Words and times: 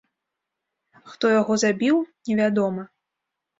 Хто 1.11 1.25
яго 1.41 1.53
забіў, 1.65 2.01
невядома. 2.33 2.83